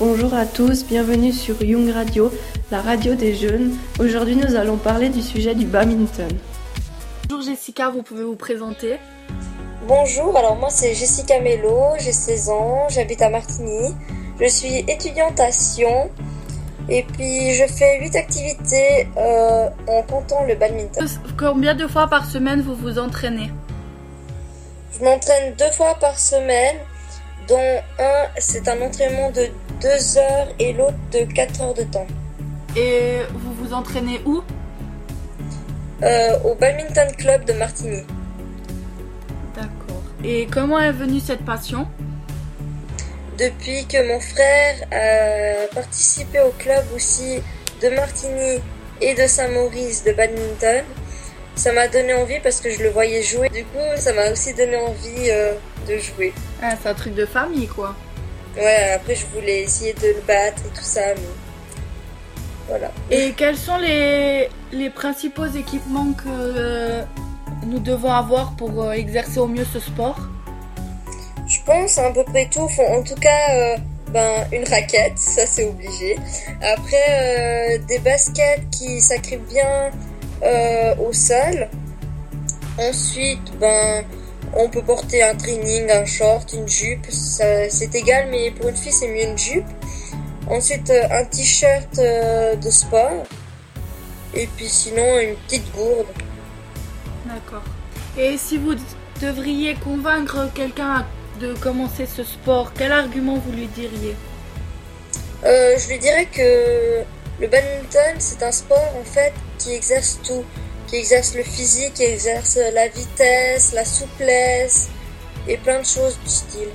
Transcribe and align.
Bonjour 0.00 0.32
à 0.32 0.46
tous, 0.46 0.86
bienvenue 0.86 1.30
sur 1.30 1.62
Young 1.62 1.90
Radio, 1.90 2.32
la 2.70 2.80
radio 2.80 3.14
des 3.14 3.34
jeunes. 3.34 3.76
Aujourd'hui, 3.98 4.34
nous 4.34 4.56
allons 4.56 4.78
parler 4.78 5.10
du 5.10 5.20
sujet 5.20 5.54
du 5.54 5.66
badminton. 5.66 6.30
Bonjour 7.28 7.44
Jessica, 7.44 7.90
vous 7.90 8.02
pouvez 8.02 8.24
vous 8.24 8.34
présenter 8.34 8.96
Bonjour, 9.86 10.34
alors 10.38 10.56
moi 10.56 10.70
c'est 10.70 10.94
Jessica 10.94 11.38
Mello, 11.40 11.82
j'ai 11.98 12.12
16 12.12 12.48
ans, 12.48 12.86
j'habite 12.88 13.20
à 13.20 13.28
Martigny. 13.28 13.94
Je 14.40 14.46
suis 14.46 14.78
étudiante 14.88 15.38
à 15.38 15.52
Sion 15.52 16.10
et 16.88 17.02
puis 17.02 17.52
je 17.52 17.66
fais 17.66 18.00
8 18.00 18.16
activités 18.16 19.06
euh, 19.18 19.68
en 19.86 20.02
comptant 20.04 20.44
le 20.44 20.54
badminton. 20.54 21.06
Combien 21.38 21.74
de 21.74 21.86
fois 21.86 22.08
par 22.08 22.24
semaine 22.24 22.62
vous 22.62 22.74
vous 22.74 22.98
entraînez? 22.98 23.50
Je 24.98 25.04
m'entraîne 25.04 25.54
deux 25.58 25.70
fois 25.72 25.94
par 26.00 26.18
semaine, 26.18 26.76
dont 27.48 27.80
un 27.98 28.28
c'est 28.38 28.66
un 28.66 28.80
entraînement 28.80 29.30
de 29.32 29.50
2 29.80 30.18
heures 30.18 30.48
et 30.58 30.72
l'autre 30.72 30.98
de 31.12 31.20
4 31.32 31.60
heures 31.62 31.74
de 31.74 31.82
temps. 31.84 32.06
Et 32.76 33.18
vous 33.32 33.52
vous 33.54 33.72
entraînez 33.72 34.20
où? 34.24 34.42
Euh, 36.02 36.38
au 36.44 36.54
badminton 36.54 37.08
club 37.16 37.44
de 37.44 37.52
Martigny. 37.54 38.02
D'accord. 39.54 40.02
Et 40.24 40.46
comment 40.50 40.78
est 40.78 40.92
venue 40.92 41.20
cette 41.20 41.44
passion? 41.44 41.86
Depuis 43.38 43.86
que 43.86 44.06
mon 44.06 44.20
frère 44.20 44.76
a 44.92 45.74
participé 45.74 46.40
au 46.40 46.50
club 46.58 46.84
aussi 46.94 47.40
de 47.82 47.88
Martigny 47.88 48.60
et 49.00 49.14
de 49.14 49.26
Saint-Maurice 49.26 50.04
de 50.04 50.12
badminton, 50.12 50.84
ça 51.54 51.72
m'a 51.72 51.88
donné 51.88 52.14
envie 52.14 52.38
parce 52.40 52.60
que 52.60 52.70
je 52.70 52.82
le 52.82 52.90
voyais 52.90 53.22
jouer. 53.22 53.48
Du 53.50 53.64
coup, 53.64 53.78
ça 53.96 54.12
m'a 54.12 54.30
aussi 54.30 54.54
donné 54.54 54.76
envie 54.76 55.30
euh, 55.30 55.52
de 55.88 55.98
jouer. 55.98 56.32
ah, 56.62 56.74
C'est 56.82 56.88
un 56.88 56.94
truc 56.94 57.14
de 57.14 57.26
famille 57.26 57.66
quoi. 57.66 57.94
Ouais, 58.56 58.92
après 58.94 59.14
je 59.14 59.26
voulais 59.26 59.62
essayer 59.62 59.92
de 59.92 60.08
le 60.08 60.22
battre 60.26 60.62
et 60.66 60.76
tout 60.76 60.84
ça, 60.84 61.14
mais 61.14 61.22
voilà. 62.68 62.90
Et 63.10 63.32
quels 63.36 63.56
sont 63.56 63.78
les, 63.78 64.48
les 64.72 64.90
principaux 64.90 65.46
équipements 65.46 66.12
que 66.12 66.28
euh, 66.28 67.02
nous 67.66 67.78
devons 67.78 68.12
avoir 68.12 68.56
pour 68.56 68.82
euh, 68.82 68.92
exercer 68.92 69.38
au 69.38 69.46
mieux 69.46 69.64
ce 69.64 69.78
sport? 69.80 70.18
Je 71.46 71.58
pense 71.64 71.98
à 71.98 72.10
peu 72.10 72.24
près 72.24 72.48
tout. 72.50 72.68
En 72.90 73.02
tout 73.02 73.14
cas, 73.16 73.54
euh, 73.54 73.76
ben, 74.08 74.46
une 74.52 74.68
raquette, 74.68 75.18
ça 75.18 75.46
c'est 75.46 75.64
obligé. 75.64 76.16
Après, 76.60 77.80
des 77.88 77.98
baskets 78.00 78.68
qui 78.70 79.00
s'agrippent 79.00 79.48
bien 79.48 79.90
au 80.98 81.12
sol. 81.12 81.68
Ensuite, 82.78 83.58
ben, 83.58 84.04
on 84.54 84.68
peut 84.68 84.82
porter 84.82 85.22
un 85.22 85.34
training, 85.34 85.90
un 85.90 86.04
short, 86.04 86.52
une 86.52 86.68
jupe. 86.68 87.06
C'est 87.10 87.94
égal, 87.94 88.28
mais 88.30 88.50
pour 88.50 88.68
une 88.68 88.76
fille, 88.76 88.92
c'est 88.92 89.08
mieux 89.08 89.24
une 89.24 89.38
jupe. 89.38 89.66
Ensuite, 90.48 90.90
euh, 90.90 91.06
un 91.10 91.24
t-shirt 91.24 91.98
euh, 91.98 92.56
de 92.56 92.70
sport. 92.70 93.24
Et 94.34 94.48
puis 94.56 94.68
sinon, 94.68 95.18
une 95.20 95.36
petite 95.36 95.72
gourde. 95.74 96.06
D'accord. 97.26 97.62
Et 98.18 98.36
si 98.36 98.58
vous 98.58 98.74
devriez 99.20 99.74
convaincre 99.76 100.50
quelqu'un 100.54 101.06
de 101.40 101.54
commencer 101.54 102.06
ce 102.06 102.24
sport, 102.24 102.72
quel 102.76 102.92
argument 102.92 103.38
vous 103.38 103.52
lui 103.52 103.66
diriez? 103.68 104.16
Euh, 105.44 105.74
je 105.78 105.88
lui 105.88 105.98
dirais 105.98 106.26
que 106.26 107.02
le 107.40 107.46
badminton, 107.46 108.16
c'est 108.18 108.42
un 108.42 108.52
sport 108.52 108.92
en 109.00 109.04
fait 109.04 109.32
qui 109.58 109.72
exerce 109.72 110.18
tout, 110.22 110.44
qui 110.90 110.96
exerce 110.96 111.36
le 111.36 111.44
physique, 111.44 111.94
qui 111.94 112.02
exerce 112.02 112.58
la 112.74 112.88
vitesse, 112.88 113.72
la 113.72 113.84
souplesse 113.84 114.88
et 115.46 115.56
plein 115.56 115.80
de 115.80 115.86
choses 115.86 116.18
du 116.24 116.30
style. 116.30 116.68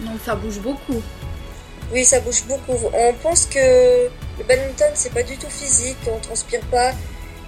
Donc 0.00 0.18
ça 0.24 0.34
bouge 0.34 0.58
beaucoup. 0.58 1.00
Oui, 1.92 2.04
ça 2.04 2.18
bouge 2.20 2.42
beaucoup. 2.48 2.76
On 2.92 3.14
pense 3.22 3.46
que 3.46 4.08
le 4.38 4.44
badminton, 4.46 4.90
c'est 4.94 5.14
pas 5.14 5.22
du 5.22 5.36
tout 5.36 5.48
physique, 5.48 5.96
on 6.12 6.18
transpire 6.18 6.60
pas, 6.62 6.90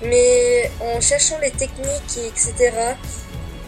mais 0.02 0.70
en 0.80 1.00
cherchant 1.00 1.38
les 1.42 1.50
techniques, 1.50 2.16
et 2.16 2.28
etc., 2.28 2.72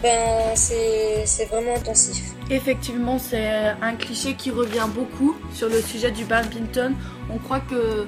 ben 0.03 0.55
c'est 0.55 1.26
c'est 1.26 1.44
vraiment 1.47 1.75
intensif. 1.75 2.22
Effectivement, 2.49 3.19
c'est 3.19 3.75
un 3.82 3.94
cliché 3.97 4.34
qui 4.34 4.50
revient 4.50 4.87
beaucoup 4.94 5.37
sur 5.53 5.69
le 5.69 5.82
sujet 5.82 6.10
du 6.10 6.25
badminton. 6.25 6.94
On 7.28 7.38
croit 7.38 7.60
que 7.60 8.06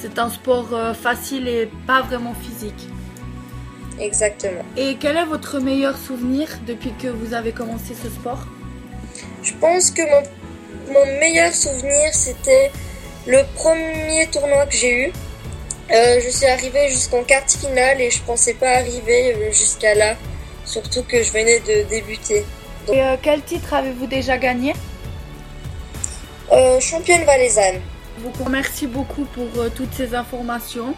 c'est 0.00 0.18
un 0.18 0.30
sport 0.30 0.68
euh, 0.72 0.94
facile 0.94 1.46
et 1.46 1.68
pas 1.86 2.00
vraiment 2.00 2.34
physique. 2.34 2.88
Exactement. 4.00 4.64
Et 4.76 4.96
quel 4.98 5.16
est 5.16 5.26
votre 5.26 5.60
meilleur 5.60 5.96
souvenir 5.96 6.48
depuis 6.66 6.92
que 7.00 7.08
vous 7.08 7.34
avez 7.34 7.52
commencé 7.52 7.94
ce 7.94 8.08
sport? 8.08 8.46
Je 9.42 9.52
pense 9.54 9.90
que 9.90 10.02
mon, 10.02 10.92
mon 10.94 11.06
meilleur 11.18 11.52
souvenir, 11.52 12.12
c'était 12.12 12.72
le 13.26 13.42
premier 13.54 14.26
tournoi 14.32 14.66
que 14.66 14.74
j'ai 14.74 15.06
eu. 15.06 15.12
Euh, 15.92 16.20
je 16.24 16.30
suis 16.30 16.46
arrivée 16.46 16.88
jusqu'en 16.88 17.22
quart 17.24 17.44
de 17.44 17.50
finale 17.50 18.00
et 18.00 18.10
je 18.10 18.22
pensais 18.22 18.54
pas 18.54 18.70
arriver 18.70 19.34
euh, 19.34 19.52
jusqu'à 19.52 19.94
là, 19.94 20.14
surtout 20.64 21.02
que 21.02 21.22
je 21.22 21.32
venais 21.32 21.60
de 21.60 21.88
débuter. 21.88 22.46
Et 22.90 23.02
euh, 23.02 23.16
quel 23.20 23.42
titre 23.42 23.74
avez-vous 23.74 24.06
déjà 24.06 24.38
gagné? 24.38 24.72
Euh, 26.52 26.80
championne 26.80 27.24
valaisanne. 27.24 27.80
Je 28.16 28.22
vous 28.22 28.44
remercie 28.44 28.86
beaucoup 28.86 29.24
pour 29.24 29.48
toutes 29.74 29.92
ces 29.94 30.14
informations. 30.14 30.94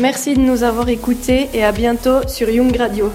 Merci 0.00 0.32
de 0.32 0.40
nous 0.40 0.62
avoir 0.62 0.88
écoutés 0.88 1.50
et 1.52 1.62
à 1.62 1.72
bientôt 1.72 2.26
sur 2.26 2.48
Young 2.48 2.74
Radio. 2.74 3.12